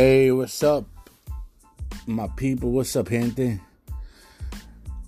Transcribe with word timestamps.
Hey, 0.00 0.30
what's 0.30 0.62
up, 0.62 0.84
my 2.06 2.28
people? 2.36 2.70
What's 2.70 2.94
up, 2.94 3.08
gente? 3.08 3.58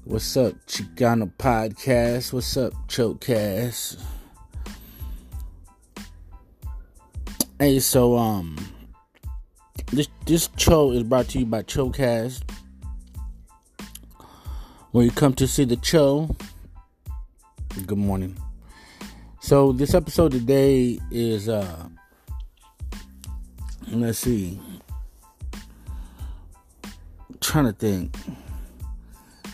What's 0.02 0.36
up, 0.36 0.54
Chicano 0.66 1.30
Podcast? 1.38 2.32
What's 2.32 2.56
up, 2.56 2.72
Chokecast? 2.88 4.02
Hey, 7.60 7.78
so 7.78 8.18
um, 8.18 8.56
this 9.92 10.08
this 10.26 10.48
show 10.56 10.90
is 10.90 11.04
brought 11.04 11.28
to 11.28 11.38
you 11.38 11.46
by 11.46 11.62
Chokecast, 11.62 12.42
When 14.90 15.04
you 15.04 15.12
come 15.12 15.34
to 15.34 15.46
see 15.46 15.66
the 15.66 15.78
show. 15.80 16.34
Good 17.86 17.96
morning. 17.96 18.36
So 19.40 19.70
this 19.70 19.94
episode 19.94 20.32
today 20.32 20.98
is 21.12 21.48
uh, 21.48 21.86
let's 23.92 24.18
see 24.18 24.58
trying 27.50 27.64
to 27.64 27.72
think. 27.72 28.16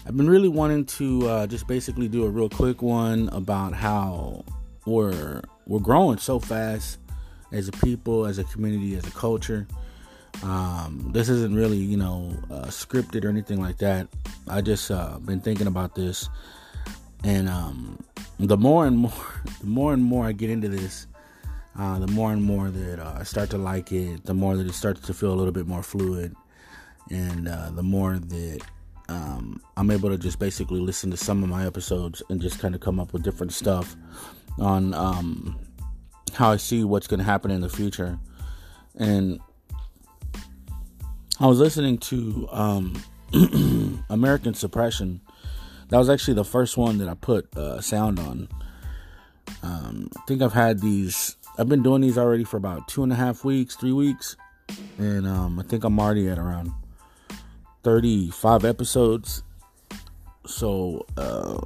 I've 0.07 0.19
been 0.19 0.29
really 0.29 0.51
wanting 0.51 0.85
to 0.85 1.29
uh, 1.29 1.47
just 1.47 1.67
basically 1.67 2.09
do 2.09 2.27
a 2.27 2.29
real 2.29 2.51
quick 2.51 2.83
one 2.83 3.31
about 3.31 3.73
how 3.73 4.45
we're 4.85 5.41
we're 5.67 5.81
growing 5.81 6.19
so 6.19 6.39
fast 6.39 6.99
as 7.53 7.69
a 7.69 7.73
people, 7.73 8.27
as 8.27 8.39
a 8.39 8.45
community, 8.45 8.97
as 8.97 9.07
a 9.07 9.11
culture. 9.13 9.67
Um, 10.43 11.09
this 11.15 11.31
isn't 11.31 11.55
really, 11.55 11.79
you 11.79 11.97
know, 11.97 12.37
uh, 12.51 12.67
scripted 12.67 13.25
or 13.25 13.31
anything 13.31 13.63
like 13.63 13.79
that. 13.79 14.09
I 14.47 14.61
just 14.61 14.91
uh, 14.91 15.19
been 15.19 15.41
thinking 15.41 15.67
about 15.67 15.95
this, 15.95 16.29
and 17.25 17.49
um, 17.49 17.99
the 18.39 18.59
more 18.59 18.87
and 18.87 18.99
more, 18.99 19.25
the 19.61 19.67
more 19.67 19.95
and 19.95 20.05
more 20.05 20.27
I 20.27 20.33
get 20.33 20.51
into 20.51 20.69
this, 20.69 21.07
uh, 21.79 21.99
the 21.99 22.09
more 22.09 22.31
and 22.31 22.43
more 22.43 22.69
that 22.69 23.01
uh, 23.01 23.17
I 23.21 23.23
start 23.23 23.49
to 23.51 23.59
like 23.59 23.91
it, 23.91 24.27
the 24.27 24.35
more 24.35 24.55
that 24.55 24.67
it 24.67 24.75
starts 24.75 25.01
to 25.07 25.15
feel 25.15 25.33
a 25.33 25.37
little 25.37 25.51
bit 25.51 25.67
more 25.67 25.83
fluid 25.83 26.37
and 27.11 27.49
uh, 27.49 27.71
the 27.71 27.83
more 27.83 28.19
that 28.19 28.61
um, 29.09 29.61
I'm 29.77 29.91
able 29.91 30.11
to 30.11 30.19
just 30.19 30.39
basically 30.39 30.81
listen 30.81 31.11
to 31.11 31.17
some 31.17 31.43
of 31.43 31.49
my 31.49 31.67
episodes 31.67 32.23
and 32.29 32.41
just 32.41 32.59
kind 32.59 32.75
of 32.75 32.81
come 32.81 32.99
up 32.99 33.13
with 33.13 33.23
different 33.23 33.53
stuff 33.53 33.97
on 34.59 34.95
um, 34.95 35.59
how 36.35 36.51
I 36.51 36.57
see 36.57 36.85
what's 36.85 37.07
going 37.07 37.19
to 37.19 37.25
happen 37.25 37.51
in 37.51 37.61
the 37.61 37.69
future. 37.69 38.19
And 38.97 39.41
I 41.39 41.47
was 41.47 41.61
listening 41.61 41.99
to 41.99 42.49
um, 42.51 43.03
American 44.11 44.55
Suppression. 44.55 45.21
That 45.91 45.99
was 45.99 46.11
actually 46.11 46.35
the 46.35 46.45
first 46.45 46.77
one 46.77 46.99
that 46.99 47.09
I 47.09 47.15
put 47.15 47.55
uh, 47.57 47.81
sound 47.81 48.19
on. 48.19 48.49
Um, 49.63 50.09
I 50.17 50.21
think 50.27 50.43
I've 50.43 50.53
had 50.53 50.81
these. 50.81 51.37
I've 51.59 51.69
been 51.69 51.83
doing 51.83 52.03
these 52.03 52.19
already 52.19 52.45
for 52.45 52.57
about 52.57 52.89
two 52.89 53.03
and 53.03 53.13
a 53.13 53.17
half 53.17 53.45
weeks, 53.45 53.77
three 53.77 53.93
weeks, 53.93 54.37
and 54.99 55.27
um, 55.27 55.59
I 55.61 55.63
think 55.63 55.85
I'm 55.85 55.99
already 56.01 56.29
at 56.29 56.39
around 56.39 56.73
35 57.87 58.65
episodes. 58.65 59.45
So 60.45 61.07
uh, 61.17 61.61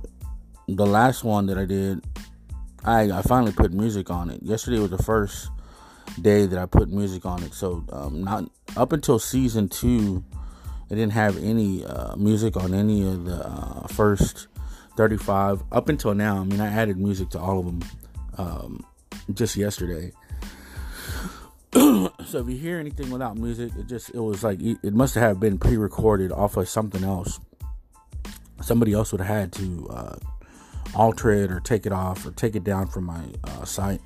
the 0.68 0.84
last 0.84 1.24
one 1.24 1.46
that 1.46 1.56
I 1.56 1.64
did, 1.64 2.04
I, 2.84 3.10
I 3.10 3.22
finally 3.22 3.52
put 3.52 3.72
music 3.72 4.10
on 4.10 4.28
it. 4.28 4.42
Yesterday 4.42 4.78
was 4.80 4.90
the 4.90 5.02
first 5.02 5.48
day 6.20 6.44
that 6.44 6.58
I 6.58 6.66
put 6.66 6.90
music 6.90 7.24
on 7.24 7.42
it. 7.42 7.54
So 7.54 7.86
um, 7.90 8.22
not 8.22 8.44
up 8.76 8.92
until 8.92 9.18
season 9.18 9.70
two, 9.70 10.22
I 10.90 10.94
didn't 10.94 11.12
have 11.14 11.42
any 11.42 11.86
uh, 11.86 12.16
music 12.16 12.54
on 12.54 12.74
any 12.74 13.00
of 13.08 13.24
the 13.24 13.36
uh, 13.36 13.86
first 13.86 14.48
35 14.98 15.62
up 15.72 15.88
until 15.88 16.12
now. 16.12 16.38
I 16.38 16.44
mean, 16.44 16.60
I 16.60 16.66
added 16.66 16.98
music 16.98 17.30
to 17.30 17.38
all 17.40 17.60
of 17.60 17.64
them 17.64 17.80
um, 18.36 18.84
just 19.32 19.56
yesterday. 19.56 20.12
so 22.26 22.38
if 22.38 22.48
you 22.48 22.56
hear 22.56 22.78
anything 22.78 23.10
without 23.10 23.36
music, 23.36 23.72
it 23.78 23.86
just 23.86 24.10
it 24.10 24.20
was 24.20 24.44
like 24.44 24.60
it 24.60 24.94
must 24.94 25.14
have 25.14 25.40
been 25.40 25.58
pre-recorded 25.58 26.32
off 26.32 26.56
of 26.56 26.68
something 26.68 27.04
else. 27.04 27.40
Somebody 28.60 28.92
else 28.92 29.12
would 29.12 29.20
have 29.20 29.36
had 29.36 29.52
to 29.52 29.88
uh, 29.90 30.16
alter 30.94 31.30
it 31.30 31.50
or 31.50 31.60
take 31.60 31.86
it 31.86 31.92
off 31.92 32.26
or 32.26 32.30
take 32.32 32.54
it 32.54 32.64
down 32.64 32.86
from 32.86 33.04
my 33.04 33.24
uh, 33.44 33.64
site. 33.64 34.00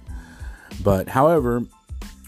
But 0.83 1.09
however, 1.09 1.63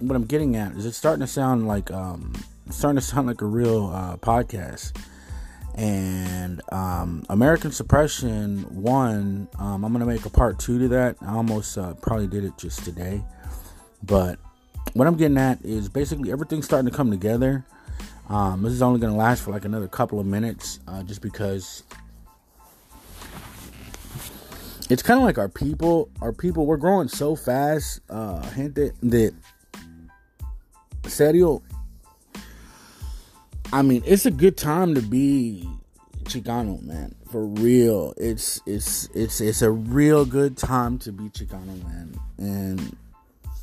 what 0.01 0.17
I'm 0.17 0.25
getting 0.25 0.57
at 0.57 0.73
is 0.73 0.87
it's 0.87 0.97
starting 0.97 1.21
to 1.21 1.27
sound 1.27 1.67
like 1.67 1.91
um, 1.91 2.33
starting 2.71 2.97
to 2.97 3.05
sound 3.05 3.27
like 3.27 3.41
a 3.41 3.47
real 3.47 3.87
uh, 3.89 4.17
podcast. 4.17 4.97
And 5.77 6.63
um, 6.73 7.25
American 7.29 7.71
Suppression 7.71 8.63
one, 8.71 9.47
um, 9.59 9.85
I'm 9.85 9.93
gonna 9.93 10.07
make 10.07 10.25
a 10.25 10.31
part 10.31 10.59
two 10.59 10.79
to 10.81 10.89
that. 10.89 11.17
I 11.21 11.35
almost 11.35 11.77
uh, 11.77 11.95
probably 11.95 12.27
did 12.27 12.45
it 12.45 12.57
just 12.57 12.83
today, 12.85 13.23
but 14.03 14.39
what 14.97 15.07
I'm 15.07 15.17
getting 15.17 15.37
at 15.37 15.63
is 15.63 15.91
basically 15.91 16.33
everything's 16.33 16.65
starting 16.65 16.91
to 16.91 16.97
come 16.97 17.11
together. 17.11 17.67
Um, 18.31 18.63
this 18.63 18.73
is 18.73 18.81
only 18.81 18.99
going 18.99 19.13
to 19.13 19.19
last 19.19 19.43
for 19.43 19.51
like 19.51 19.67
another 19.67 19.89
couple 19.89 20.19
of 20.19 20.25
minutes, 20.25 20.81
uh, 20.89 21.03
just 21.03 21.21
because 21.21 21.83
it's 24.89 25.03
kind 25.03 25.21
of 25.21 25.25
like 25.25 25.37
our 25.37 25.51
people. 25.51 26.09
Our 26.23 26.33
people, 26.33 26.65
we're 26.65 26.79
growing 26.79 27.09
so 27.09 27.37
fast, 27.37 28.01
uh, 28.09 28.41
that 28.41 29.35
serio. 31.07 31.63
I 33.73 33.83
mean, 33.83 34.03
it's 34.07 34.25
a 34.25 34.31
good 34.31 34.57
time 34.57 34.95
to 34.95 35.03
be 35.03 35.69
Chicano, 36.25 36.83
man. 36.83 37.15
For 37.31 37.45
real, 37.45 38.15
it's 38.17 38.63
it's 38.65 39.11
it's 39.15 39.43
it's 39.43 39.61
a 39.61 39.71
real 39.71 40.25
good 40.25 40.57
time 40.57 40.99
to 41.01 41.13
be 41.13 41.25
Chicano, 41.25 41.85
man, 41.85 42.19
and 42.39 42.97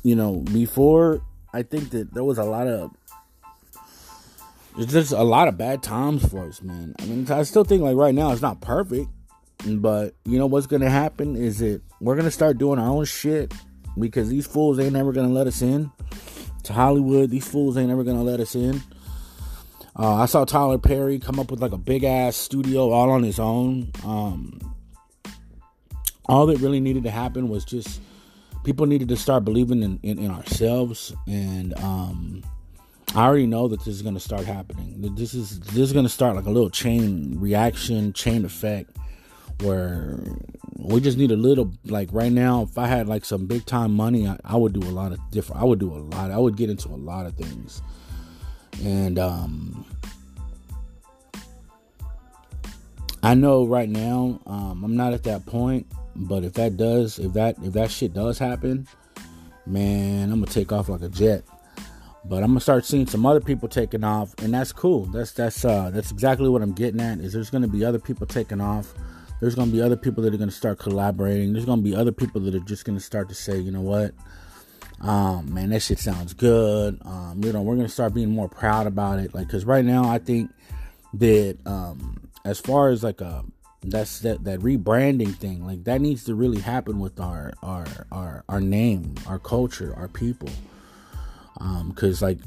you 0.04 0.14
know, 0.14 0.36
before 0.52 1.22
I 1.52 1.62
think 1.62 1.90
that 1.90 2.14
there 2.14 2.22
was 2.22 2.38
a 2.38 2.44
lot 2.44 2.68
of 2.68 2.92
just 4.86 5.12
a 5.12 5.22
lot 5.22 5.48
of 5.48 5.56
bad 5.56 5.82
times 5.82 6.28
for 6.28 6.46
us, 6.46 6.62
man. 6.62 6.94
I 7.00 7.06
mean, 7.06 7.30
I 7.30 7.42
still 7.42 7.64
think 7.64 7.82
like 7.82 7.96
right 7.96 8.14
now 8.14 8.30
it's 8.30 8.42
not 8.42 8.60
perfect, 8.60 9.08
but 9.66 10.14
you 10.24 10.38
know 10.38 10.46
what's 10.46 10.66
gonna 10.66 10.90
happen 10.90 11.36
is 11.36 11.58
that 11.58 11.80
we're 12.00 12.16
gonna 12.16 12.30
start 12.30 12.58
doing 12.58 12.78
our 12.78 12.88
own 12.88 13.06
shit 13.06 13.52
because 13.98 14.28
these 14.28 14.46
fools 14.46 14.78
ain't 14.78 14.92
never 14.92 15.12
gonna 15.12 15.28
let 15.28 15.46
us 15.46 15.62
in 15.62 15.90
to 16.64 16.72
Hollywood. 16.72 17.30
These 17.30 17.48
fools 17.48 17.76
ain't 17.76 17.90
ever 17.90 18.04
gonna 18.04 18.22
let 18.22 18.40
us 18.40 18.54
in. 18.54 18.82
Uh, 19.96 20.16
I 20.16 20.26
saw 20.26 20.44
Tyler 20.44 20.78
Perry 20.78 21.18
come 21.18 21.38
up 21.38 21.50
with 21.50 21.62
like 21.62 21.72
a 21.72 21.78
big 21.78 22.04
ass 22.04 22.36
studio 22.36 22.90
all 22.90 23.10
on 23.10 23.22
his 23.22 23.38
own. 23.38 23.90
Um, 24.04 24.58
all 26.26 26.46
that 26.46 26.58
really 26.58 26.80
needed 26.80 27.04
to 27.04 27.10
happen 27.10 27.48
was 27.48 27.64
just 27.64 28.00
people 28.64 28.86
needed 28.86 29.08
to 29.08 29.16
start 29.16 29.44
believing 29.44 29.82
in, 29.82 30.00
in, 30.02 30.18
in 30.18 30.30
ourselves 30.30 31.14
and 31.26 31.78
um, 31.80 32.42
i 33.14 33.24
already 33.24 33.46
know 33.46 33.68
that 33.68 33.78
this 33.80 33.88
is 33.88 34.02
going 34.02 34.14
to 34.14 34.20
start 34.20 34.44
happening. 34.44 35.14
This 35.14 35.34
is 35.34 35.60
this 35.60 35.76
is 35.76 35.92
going 35.92 36.06
to 36.06 36.10
start 36.10 36.34
like 36.34 36.46
a 36.46 36.50
little 36.50 36.70
chain 36.70 37.38
reaction 37.38 38.12
chain 38.12 38.44
effect 38.44 38.90
where 39.60 40.18
we 40.76 41.00
just 41.00 41.16
need 41.16 41.30
a 41.30 41.36
little 41.36 41.72
like 41.84 42.08
right 42.10 42.32
now 42.32 42.62
if 42.62 42.76
i 42.76 42.86
had 42.88 43.06
like 43.06 43.24
some 43.24 43.46
big 43.46 43.64
time 43.66 43.94
money 43.94 44.26
I, 44.26 44.36
I 44.44 44.56
would 44.56 44.72
do 44.72 44.80
a 44.80 44.90
lot 44.90 45.12
of 45.12 45.20
different 45.30 45.62
i 45.62 45.64
would 45.64 45.78
do 45.78 45.92
a 45.94 46.02
lot 46.14 46.32
i 46.32 46.38
would 46.38 46.56
get 46.56 46.70
into 46.70 46.88
a 46.88 46.96
lot 46.96 47.26
of 47.26 47.34
things. 47.34 47.82
And 48.82 49.18
um 49.18 49.84
i 53.22 53.34
know 53.34 53.64
right 53.64 53.88
now 53.88 54.40
um, 54.46 54.82
i'm 54.82 54.96
not 54.96 55.12
at 55.12 55.22
that 55.24 55.46
point 55.46 55.86
but 56.16 56.44
if 56.44 56.54
that 56.54 56.76
does, 56.76 57.18
if 57.18 57.32
that 57.32 57.56
if 57.62 57.72
that 57.74 57.90
shit 57.90 58.12
does 58.12 58.38
happen, 58.38 58.86
man, 59.66 60.30
I'm 60.30 60.40
gonna 60.40 60.46
take 60.46 60.72
off 60.72 60.88
like 60.88 61.02
a 61.02 61.08
jet. 61.08 61.44
But 62.26 62.42
I'm 62.42 62.50
gonna 62.50 62.60
start 62.60 62.86
seeing 62.86 63.06
some 63.06 63.26
other 63.26 63.40
people 63.40 63.68
taking 63.68 64.02
off, 64.02 64.34
and 64.38 64.54
that's 64.54 64.72
cool. 64.72 65.04
That's 65.06 65.32
that's 65.32 65.64
uh 65.64 65.90
that's 65.90 66.10
exactly 66.10 66.48
what 66.48 66.62
I'm 66.62 66.72
getting 66.72 67.00
at. 67.00 67.18
Is 67.18 67.32
there's 67.32 67.50
gonna 67.50 67.68
be 67.68 67.84
other 67.84 67.98
people 67.98 68.26
taking 68.26 68.60
off. 68.60 68.94
There's 69.40 69.54
gonna 69.54 69.70
be 69.70 69.82
other 69.82 69.96
people 69.96 70.22
that 70.22 70.32
are 70.32 70.38
gonna 70.38 70.50
start 70.50 70.78
collaborating. 70.78 71.52
There's 71.52 71.66
gonna 71.66 71.82
be 71.82 71.94
other 71.94 72.12
people 72.12 72.40
that 72.42 72.54
are 72.54 72.60
just 72.60 72.84
gonna 72.84 73.00
start 73.00 73.28
to 73.28 73.34
say, 73.34 73.58
you 73.58 73.70
know 73.70 73.82
what, 73.82 74.14
um, 75.00 75.52
man, 75.52 75.70
that 75.70 75.82
shit 75.82 75.98
sounds 75.98 76.32
good. 76.32 76.98
Um, 77.04 77.42
you 77.44 77.52
know, 77.52 77.60
we're 77.60 77.76
gonna 77.76 77.88
start 77.88 78.14
being 78.14 78.30
more 78.30 78.48
proud 78.48 78.86
about 78.86 79.18
it. 79.18 79.34
Like, 79.34 79.48
cause 79.50 79.64
right 79.66 79.84
now 79.84 80.08
I 80.08 80.18
think 80.18 80.50
that 81.14 81.58
um, 81.66 82.30
as 82.44 82.58
far 82.58 82.88
as 82.88 83.04
like 83.04 83.20
a 83.20 83.44
that's 83.90 84.20
that 84.20 84.44
that 84.44 84.60
rebranding 84.60 85.34
thing 85.34 85.66
like 85.66 85.84
that 85.84 86.00
needs 86.00 86.24
to 86.24 86.34
really 86.34 86.60
happen 86.60 86.98
with 86.98 87.18
our 87.20 87.52
our 87.62 87.86
our 88.12 88.44
our 88.48 88.60
name 88.60 89.14
our 89.26 89.38
culture 89.38 89.94
our 89.96 90.08
people. 90.08 90.48
Um 91.60 91.90
because 91.90 92.20
like 92.22 92.38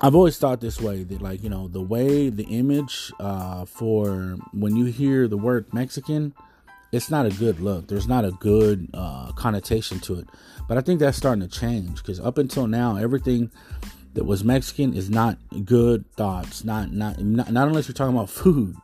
i've 0.00 0.14
always 0.16 0.36
thought 0.38 0.60
this 0.60 0.80
way 0.80 1.04
that 1.04 1.22
like 1.22 1.42
you 1.42 1.48
know 1.48 1.68
the 1.68 1.80
way 1.80 2.28
the 2.28 2.44
image 2.44 3.12
uh 3.20 3.64
for 3.64 4.36
when 4.52 4.74
you 4.76 4.86
hear 4.86 5.28
the 5.28 5.36
word 5.36 5.72
mexican 5.72 6.34
it's 6.90 7.10
not 7.10 7.26
a 7.26 7.30
good 7.30 7.58
look. 7.58 7.88
There's 7.88 8.06
not 8.06 8.24
a 8.24 8.30
good 8.30 8.88
uh 8.94 9.32
connotation 9.32 9.98
to 10.00 10.14
it. 10.20 10.28
But 10.68 10.78
i 10.78 10.80
think 10.80 11.00
that's 11.00 11.16
starting 11.16 11.46
to 11.46 11.48
change 11.48 11.96
because 11.98 12.20
up 12.20 12.38
until 12.38 12.66
now 12.66 12.96
everything 12.96 13.50
that 14.14 14.24
was 14.24 14.44
mexican 14.44 14.94
is 14.94 15.10
not 15.10 15.38
good 15.64 16.10
thoughts 16.12 16.64
not 16.64 16.92
not 16.92 17.18
not, 17.20 17.52
not 17.52 17.68
unless 17.68 17.88
you're 17.88 17.94
talking 17.94 18.16
about 18.16 18.30
food 18.42 18.76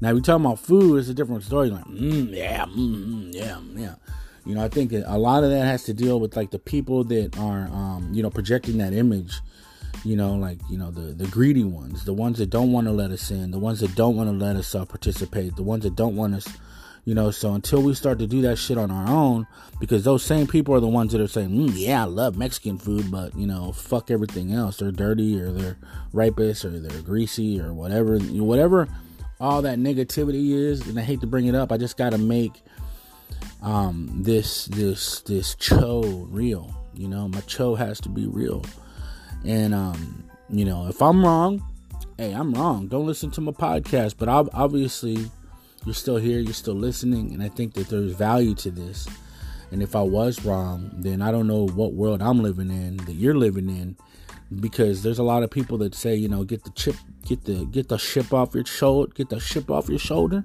now, 0.00 0.12
we 0.14 0.20
talking 0.20 0.44
about 0.44 0.58
food, 0.58 0.98
it's 0.98 1.08
a 1.08 1.14
different 1.14 1.42
story. 1.44 1.70
Like, 1.70 1.84
mm, 1.84 2.34
yeah, 2.34 2.64
mm, 2.64 2.74
mm, 2.76 3.34
yeah, 3.34 3.58
yeah. 3.74 3.94
You 4.46 4.54
know, 4.54 4.64
I 4.64 4.68
think 4.68 4.92
a 4.92 5.18
lot 5.18 5.44
of 5.44 5.50
that 5.50 5.64
has 5.66 5.84
to 5.84 5.92
deal 5.94 6.18
with 6.18 6.34
like 6.36 6.50
the 6.50 6.58
people 6.58 7.04
that 7.04 7.38
are, 7.38 7.68
um, 7.68 8.10
you 8.12 8.22
know, 8.22 8.30
projecting 8.30 8.78
that 8.78 8.92
image. 8.94 9.40
you 10.04 10.16
know, 10.16 10.34
like 10.34 10.58
you 10.70 10.78
know 10.78 10.90
the 10.90 11.12
the 11.12 11.26
greedy 11.26 11.64
ones, 11.64 12.04
the 12.04 12.12
ones 12.14 12.38
that 12.38 12.50
don't 12.50 12.72
want 12.72 12.86
to 12.86 12.92
let 12.92 13.10
us 13.10 13.30
in, 13.30 13.50
the 13.50 13.58
ones 13.58 13.80
that 13.80 13.94
don't 13.94 14.16
want 14.16 14.30
to 14.30 14.36
let 14.36 14.56
us 14.56 14.74
uh, 14.74 14.84
participate, 14.84 15.56
the 15.56 15.62
ones 15.62 15.84
that 15.84 15.94
don't 15.96 16.16
want 16.16 16.34
us, 16.34 16.48
you 17.04 17.14
know. 17.14 17.30
So 17.30 17.52
until 17.52 17.82
we 17.82 17.94
start 17.94 18.18
to 18.20 18.26
do 18.26 18.40
that 18.42 18.56
shit 18.56 18.78
on 18.78 18.90
our 18.90 19.08
own, 19.08 19.46
because 19.78 20.04
those 20.04 20.22
same 20.22 20.46
people 20.46 20.74
are 20.74 20.80
the 20.80 20.86
ones 20.88 21.12
that 21.12 21.20
are 21.20 21.28
saying, 21.28 21.50
mm, 21.50 21.72
"Yeah, 21.74 22.02
I 22.02 22.06
love 22.06 22.36
Mexican 22.36 22.78
food, 22.78 23.10
but 23.10 23.36
you 23.36 23.46
know, 23.46 23.72
fuck 23.72 24.10
everything 24.10 24.52
else. 24.52 24.78
They're 24.78 24.90
dirty, 24.90 25.38
or 25.40 25.52
they're 25.52 25.76
rapists, 26.14 26.64
or 26.64 26.78
they're 26.78 27.02
greasy, 27.02 27.60
or 27.60 27.72
whatever, 27.74 28.18
whatever." 28.18 28.88
All 29.40 29.62
that 29.62 29.78
negativity 29.78 30.52
is, 30.52 30.86
and 30.86 30.98
I 30.98 31.02
hate 31.02 31.20
to 31.22 31.26
bring 31.26 31.46
it 31.46 31.54
up. 31.54 31.72
I 31.72 31.78
just 31.78 31.96
got 31.96 32.10
to 32.10 32.18
make 32.18 32.62
um, 33.62 34.08
this 34.22 34.66
this 34.66 35.20
this 35.22 35.54
cho 35.54 36.26
real. 36.30 36.74
You 36.94 37.08
know, 37.08 37.28
my 37.28 37.40
cho 37.42 37.74
has 37.74 38.00
to 38.00 38.08
be 38.08 38.26
real. 38.26 38.64
And 39.44 39.74
um, 39.74 40.24
you 40.50 40.64
know, 40.64 40.88
if 40.88 41.00
I'm 41.00 41.24
wrong, 41.24 41.64
hey, 42.18 42.32
I'm 42.32 42.52
wrong. 42.52 42.88
Don't 42.88 43.06
listen 43.06 43.30
to 43.32 43.40
my 43.40 43.52
podcast. 43.52 44.16
But 44.18 44.28
obviously, 44.28 45.30
you're 45.84 45.94
still 45.94 46.18
here. 46.18 46.38
You're 46.38 46.52
still 46.52 46.74
listening, 46.74 47.32
and 47.32 47.42
I 47.42 47.48
think 47.48 47.74
that 47.74 47.88
there's 47.88 48.12
value 48.12 48.54
to 48.56 48.70
this. 48.70 49.08
And 49.72 49.82
if 49.82 49.94
I 49.94 50.02
was 50.02 50.44
wrong, 50.44 50.90
then 50.94 51.22
I 51.22 51.30
don't 51.30 51.46
know 51.46 51.66
what 51.68 51.92
world 51.92 52.20
I'm 52.20 52.42
living 52.42 52.70
in 52.70 52.96
that 52.98 53.14
you're 53.14 53.36
living 53.36 53.68
in, 53.68 53.96
because 54.58 55.02
there's 55.02 55.18
a 55.18 55.22
lot 55.22 55.42
of 55.42 55.50
people 55.50 55.78
that 55.78 55.94
say, 55.94 56.14
you 56.14 56.28
know, 56.28 56.44
get 56.44 56.64
the 56.64 56.70
chip, 56.70 56.96
get 57.24 57.44
the 57.44 57.64
get 57.66 57.88
the 57.88 57.98
ship 57.98 58.32
off 58.32 58.54
your 58.54 58.64
shoulder, 58.64 59.12
get 59.14 59.28
the 59.28 59.38
ship 59.38 59.70
off 59.70 59.88
your 59.88 59.98
shoulder. 59.98 60.44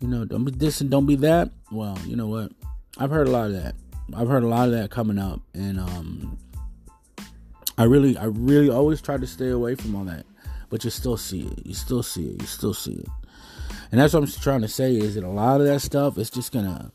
You 0.00 0.08
know, 0.08 0.24
don't 0.24 0.44
be 0.44 0.52
this 0.52 0.80
and 0.80 0.90
don't 0.90 1.06
be 1.06 1.16
that. 1.16 1.50
Well, 1.70 1.98
you 2.06 2.16
know 2.16 2.26
what? 2.26 2.52
I've 2.98 3.10
heard 3.10 3.28
a 3.28 3.30
lot 3.30 3.46
of 3.46 3.52
that. 3.54 3.74
I've 4.14 4.28
heard 4.28 4.42
a 4.42 4.48
lot 4.48 4.68
of 4.68 4.74
that 4.74 4.90
coming 4.90 5.18
up, 5.18 5.40
and 5.54 5.80
um, 5.80 6.38
I 7.76 7.84
really, 7.84 8.16
I 8.16 8.24
really 8.24 8.70
always 8.70 9.00
try 9.00 9.16
to 9.16 9.26
stay 9.26 9.50
away 9.50 9.74
from 9.74 9.96
all 9.96 10.04
that. 10.04 10.26
But 10.70 10.84
you 10.84 10.90
still 10.90 11.16
see 11.16 11.42
it. 11.42 11.66
You 11.66 11.74
still 11.74 12.02
see 12.02 12.28
it. 12.28 12.40
You 12.40 12.46
still 12.46 12.74
see 12.74 12.94
it. 12.94 13.08
And 13.92 14.00
that's 14.00 14.12
what 14.12 14.24
I'm 14.24 14.28
trying 14.28 14.62
to 14.62 14.68
say 14.68 14.94
is 14.96 15.14
that 15.14 15.24
a 15.24 15.28
lot 15.28 15.60
of 15.60 15.66
that 15.66 15.80
stuff 15.80 16.18
is 16.18 16.30
just 16.30 16.52
gonna. 16.52 16.90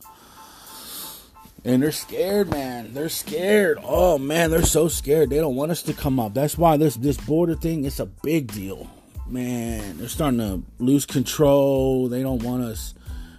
And 1.66 1.84
they're 1.84 1.92
scared, 1.92 2.50
man. 2.50 2.94
They're 2.94 3.10
scared. 3.10 3.80
Oh 3.84 4.18
man, 4.18 4.50
they're 4.50 4.64
so 4.64 4.88
scared. 4.88 5.30
They 5.30 5.38
don't 5.38 5.56
want 5.56 5.72
us 5.72 5.82
to 5.84 5.94
come 5.94 6.20
up. 6.20 6.34
That's 6.34 6.58
why 6.58 6.78
this 6.78 6.96
this 6.96 7.18
border 7.18 7.56
thing 7.56 7.86
is 7.86 8.00
a 8.00 8.06
big 8.06 8.52
deal. 8.52 8.90
Man, 9.28 9.98
they're 9.98 10.08
starting 10.08 10.40
to 10.40 10.64
lose 10.80 11.06
control. 11.06 12.08
They 12.08 12.24
don't 12.24 12.42
want 12.42 12.64
us, 12.64 12.96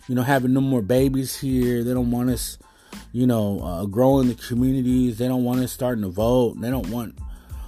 you 0.06 0.14
know, 0.14 0.22
having 0.22 0.52
no 0.52 0.60
more 0.60 0.82
babies 0.82 1.40
here. 1.40 1.82
They 1.82 1.92
don't 1.92 2.10
want 2.10 2.30
us, 2.30 2.58
you 3.12 3.26
know, 3.26 3.60
uh, 3.60 3.86
growing 3.86 4.28
the 4.28 4.34
communities. 4.34 5.18
They 5.18 5.26
don't 5.26 5.44
want 5.44 5.60
us 5.60 5.72
starting 5.72 6.02
to 6.02 6.10
vote. 6.10 6.60
They 6.60 6.70
don't 6.70 6.90
want 6.90 7.18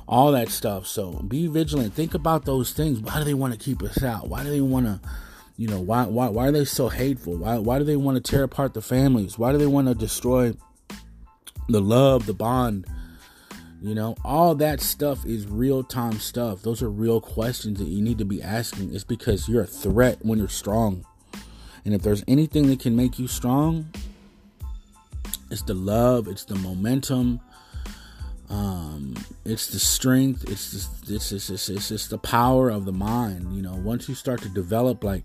all 0.07 0.33
that 0.33 0.51
stuff. 0.51 0.87
So 0.87 1.13
be 1.13 1.47
vigilant. 1.47 1.95
Think 1.95 2.15
about 2.15 2.45
those 2.45 2.73
things. 2.73 3.01
Why 3.01 3.19
do 3.19 3.25
they 3.25 3.35
want 3.35 3.55
to 3.55 3.59
keep 3.59 3.83
us 3.83 4.03
out? 4.03 4.29
Why 4.29 4.45
do 4.45 4.51
they 4.51 4.61
want 4.61 4.87
to, 4.87 5.01
you 5.57 5.69
know, 5.69 5.81
why 5.81 6.05
why 6.05 6.29
why 6.29 6.49
are 6.49 6.53
they 6.53 6.65
so 6.65 6.89
hateful? 6.89 7.37
Why 7.37 7.59
why 7.59 7.79
do 7.79 7.85
they 7.85 7.97
want 7.97 8.23
to 8.23 8.31
tear 8.31 8.45
apart 8.45 8.75
the 8.75 8.83
families? 8.83 9.39
Why 9.39 9.53
do 9.53 9.59
they 9.59 9.67
want 9.67 9.89
to 9.89 9.95
destroy 9.95 10.55
the 11.69 11.81
love, 11.81 12.27
the 12.27 12.35
bond? 12.35 12.87
You 13.83 13.95
know, 13.97 14.15
all 14.25 14.55
that 14.57 14.81
stuff 14.81 15.27
is 15.27 15.47
real 15.47 15.83
time 15.83 16.21
stuff. 16.21 16.63
Those 16.63 16.83
are 16.83 16.91
real 16.91 17.21
questions 17.21 17.81
that 17.81 17.89
you 17.89 18.01
need 18.01 18.19
to 18.19 18.25
be 18.25 18.41
asking. 18.41 18.95
It's 18.95 19.05
because 19.05 19.49
you're 19.49 19.65
a 19.65 19.67
threat 19.67 20.19
when 20.23 20.39
you're 20.39 20.49
strong. 20.49 21.05
And 21.85 21.93
if 21.93 22.03
there's 22.03 22.23
anything 22.29 22.69
that 22.69 22.79
can 22.79 22.95
make 22.95 23.19
you 23.19 23.27
strong, 23.27 23.91
it's 25.51 25.63
the 25.63 25.75
love, 25.75 26.29
it's 26.29 26.45
the 26.45 26.55
momentum, 26.55 27.41
um, 28.53 29.15
it's 29.47 29.69
the 29.69 29.79
strength. 29.79 30.49
It's 30.49 30.71
just, 30.73 31.11
it's 31.11 31.33
it's, 31.33 31.91
it's 31.91 32.07
the 32.07 32.19
power 32.19 32.69
of 32.69 32.85
the 32.85 32.93
mind. 32.93 33.57
You 33.57 33.63
know, 33.63 33.75
once 33.77 34.09
you 34.09 34.15
start 34.15 34.43
to 34.43 34.49
develop, 34.51 35.03
like 35.03 35.25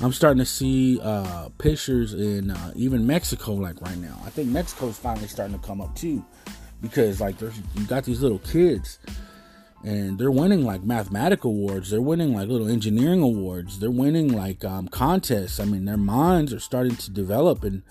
I'm 0.00 0.12
starting 0.12 0.38
to 0.38 0.46
see 0.46 1.00
uh, 1.02 1.48
pictures 1.58 2.14
in 2.14 2.52
uh, 2.52 2.72
even 2.76 3.04
Mexico, 3.04 3.54
like 3.54 3.80
right 3.80 3.98
now. 3.98 4.16
I 4.24 4.30
think 4.30 4.48
Mexico's 4.50 4.96
finally 4.96 5.26
starting 5.26 5.58
to 5.58 5.66
come 5.66 5.80
up 5.80 5.94
too, 5.96 6.24
because 6.80 7.20
like 7.20 7.38
there's 7.38 7.58
you 7.74 7.84
got 7.86 8.04
these 8.04 8.22
little 8.22 8.38
kids, 8.38 9.00
and 9.82 10.16
they're 10.16 10.30
winning 10.30 10.64
like 10.64 10.84
mathematical 10.84 11.50
awards. 11.50 11.90
They're 11.90 12.00
winning 12.00 12.32
like 12.32 12.48
little 12.48 12.68
engineering 12.68 13.22
awards. 13.22 13.80
They're 13.80 13.90
winning 13.90 14.28
like 14.28 14.64
um, 14.64 14.86
contests. 14.86 15.58
I 15.58 15.64
mean, 15.64 15.84
their 15.84 15.96
minds 15.96 16.52
are 16.52 16.60
starting 16.60 16.94
to 16.94 17.10
develop 17.10 17.64
and 17.64 17.82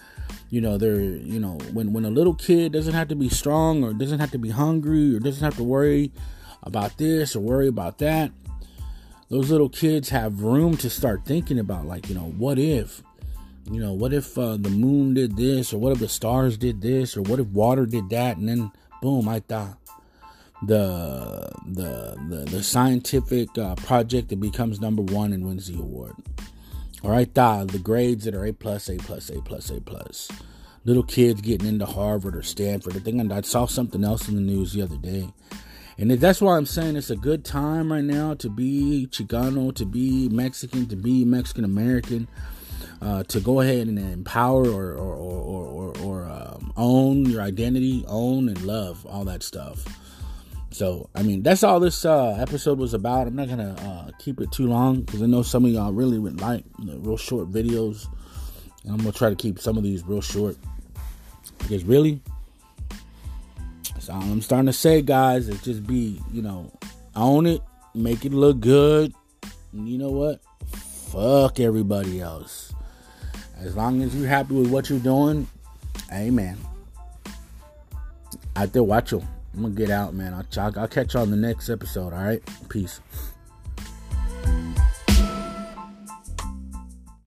you 0.49 0.61
know 0.61 0.77
they're 0.77 0.99
you 0.99 1.39
know 1.39 1.57
when 1.73 1.93
when 1.93 2.05
a 2.05 2.09
little 2.09 2.33
kid 2.33 2.71
doesn't 2.71 2.93
have 2.93 3.07
to 3.07 3.15
be 3.15 3.29
strong 3.29 3.83
or 3.83 3.93
doesn't 3.93 4.19
have 4.19 4.31
to 4.31 4.37
be 4.37 4.49
hungry 4.49 5.15
or 5.15 5.19
doesn't 5.19 5.43
have 5.43 5.57
to 5.57 5.63
worry 5.63 6.11
about 6.63 6.97
this 6.97 7.35
or 7.35 7.39
worry 7.39 7.67
about 7.67 7.97
that 7.97 8.31
those 9.29 9.51
little 9.51 9.69
kids 9.69 10.09
have 10.09 10.41
room 10.41 10.77
to 10.77 10.89
start 10.89 11.25
thinking 11.25 11.59
about 11.59 11.85
like 11.85 12.07
you 12.09 12.15
know 12.15 12.33
what 12.37 12.57
if 12.57 13.01
you 13.69 13.81
know 13.81 13.91
what 13.91 14.13
if 14.13 14.37
uh, 14.37 14.55
the 14.57 14.69
moon 14.69 15.13
did 15.13 15.35
this 15.35 15.73
or 15.73 15.77
what 15.77 15.91
if 15.91 15.99
the 15.99 16.07
stars 16.07 16.57
did 16.57 16.81
this 16.81 17.17
or 17.17 17.21
what 17.23 17.39
if 17.39 17.47
water 17.47 17.85
did 17.85 18.09
that? 18.09 18.37
And 18.37 18.47
then 18.47 18.71
boom 19.01 19.27
i 19.27 19.39
thought 19.39 19.77
the 20.63 21.51
the 21.67 22.15
the, 22.29 22.45
the 22.49 22.63
scientific 22.63 23.55
uh, 23.57 23.75
project 23.75 24.29
that 24.29 24.39
becomes 24.39 24.81
number 24.81 25.01
one 25.03 25.33
and 25.33 25.45
wins 25.45 25.67
the 25.67 25.77
award 25.77 26.15
all 27.03 27.11
right, 27.11 27.33
the 27.33 27.79
grades 27.81 28.25
that 28.25 28.35
are 28.35 28.45
A 28.45 28.53
plus, 28.53 28.89
A 28.89 28.97
plus, 28.97 29.29
A 29.29 29.41
plus, 29.41 29.69
A 29.69 29.79
plus. 29.81 30.29
Little 30.83 31.03
kids 31.03 31.41
getting 31.41 31.67
into 31.67 31.85
Harvard 31.85 32.35
or 32.35 32.43
Stanford. 32.43 32.95
I 32.95 32.99
think 32.99 33.31
I 33.31 33.41
saw 33.41 33.65
something 33.65 34.03
else 34.03 34.27
in 34.27 34.35
the 34.35 34.41
news 34.41 34.73
the 34.73 34.81
other 34.81 34.97
day. 34.97 35.29
And 35.99 36.11
that's 36.11 36.41
why 36.41 36.57
I'm 36.57 36.65
saying 36.65 36.95
it's 36.95 37.09
a 37.09 37.15
good 37.15 37.43
time 37.43 37.91
right 37.91 38.03
now 38.03 38.35
to 38.35 38.49
be 38.49 39.07
Chicano, 39.11 39.73
to 39.75 39.85
be 39.85 40.29
Mexican, 40.29 40.87
to 40.87 40.95
be 40.95 41.25
Mexican 41.25 41.65
American, 41.65 42.27
uh, 43.01 43.23
to 43.23 43.39
go 43.39 43.61
ahead 43.61 43.87
and 43.87 43.97
empower 43.97 44.67
or, 44.67 44.93
or, 44.93 45.15
or, 45.15 45.65
or, 45.65 45.97
or 45.99 46.25
um, 46.25 46.71
own 46.77 47.25
your 47.25 47.41
identity, 47.41 48.05
own 48.07 48.47
and 48.47 48.61
love 48.61 49.05
all 49.07 49.25
that 49.25 49.43
stuff. 49.43 49.85
So, 50.71 51.09
I 51.15 51.23
mean, 51.23 51.43
that's 51.43 51.63
all 51.63 51.79
this 51.79 52.05
uh, 52.05 52.35
episode 52.39 52.77
was 52.77 52.93
about. 52.93 53.27
I'm 53.27 53.35
not 53.35 53.49
gonna 53.49 53.75
uh, 53.79 54.11
keep 54.19 54.41
it 54.41 54.51
too 54.51 54.67
long 54.67 55.01
because 55.01 55.21
I 55.21 55.25
know 55.25 55.41
some 55.41 55.65
of 55.65 55.71
y'all 55.71 55.93
really 55.93 56.19
would 56.19 56.39
like 56.41 56.63
real 56.79 57.17
short 57.17 57.51
videos, 57.51 58.07
and 58.83 58.91
I'm 58.91 58.97
gonna 58.97 59.11
try 59.11 59.29
to 59.29 59.35
keep 59.35 59.59
some 59.59 59.77
of 59.77 59.83
these 59.83 60.03
real 60.03 60.21
short 60.21 60.57
because 61.59 61.83
really, 61.83 62.21
that's 63.93 64.09
all 64.09 64.21
I'm 64.21 64.41
starting 64.41 64.67
to 64.67 64.73
say, 64.73 65.01
guys. 65.01 65.49
Is 65.49 65.61
just 65.61 65.87
be, 65.87 66.21
you 66.31 66.41
know, 66.41 66.71
own 67.15 67.45
it, 67.45 67.61
make 67.95 68.25
it 68.25 68.33
look 68.33 68.59
good, 68.59 69.13
and 69.71 69.87
you 69.87 69.97
know 69.97 70.11
what? 70.11 70.41
Fuck 71.11 71.59
everybody 71.59 72.21
else. 72.21 72.73
As 73.59 73.75
long 73.75 74.01
as 74.03 74.15
you're 74.15 74.27
happy 74.27 74.53
with 74.53 74.69
what 74.69 74.89
you're 74.89 74.99
doing, 74.99 75.47
amen. 76.11 76.57
Out 78.55 78.73
there, 78.73 78.83
watch 78.83 79.11
them. 79.11 79.27
I'm 79.57 79.63
gonna 79.63 79.73
get 79.73 79.89
out, 79.89 80.13
man. 80.13 80.35
I'll, 80.35 80.79
I'll 80.79 80.87
catch 80.87 81.15
you 81.15 81.19
on 81.19 81.31
the 81.31 81.37
next 81.37 81.67
episode. 81.69 82.13
All 82.13 82.23
right, 82.23 82.43
peace. 82.69 83.01